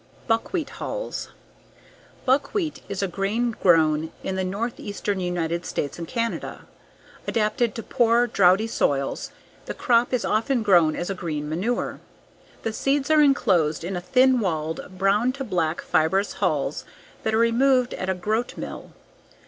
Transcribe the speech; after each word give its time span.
Buckwheat 0.25 0.71
hulls. 0.81 1.29
Buckwheat 2.25 2.81
is 2.89 3.03
a 3.03 3.07
grain 3.07 3.51
grown 3.51 4.11
in 4.23 4.35
the 4.35 4.43
northeastern 4.43 5.19
United 5.19 5.63
States 5.63 5.99
and 5.99 6.07
Canada. 6.07 6.61
Adapted 7.27 7.75
to 7.75 7.83
poor, 7.83 8.25
droughty 8.25 8.65
soils, 8.65 9.29
the 9.67 9.75
crop 9.75 10.11
is 10.11 10.25
often 10.25 10.63
grown 10.63 10.95
as 10.95 11.11
a 11.11 11.13
green 11.13 11.47
manure. 11.47 11.99
The 12.63 12.73
seeds 12.73 13.11
are 13.11 13.21
enclosed 13.21 13.83
in 13.83 13.95
a 13.95 14.01
thin 14.01 14.39
walled, 14.39 14.97
brown 14.97 15.33
to 15.33 15.43
black 15.43 15.81
fibrous 15.81 16.33
hulls 16.41 16.83
that 17.21 17.35
are 17.35 17.37
removed 17.37 17.93
at 17.93 18.09
a 18.09 18.15
groat 18.15 18.57
mill. 18.57 18.93